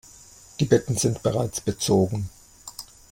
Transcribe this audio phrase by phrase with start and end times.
[0.59, 2.27] Die Betten sind bereits bezogen.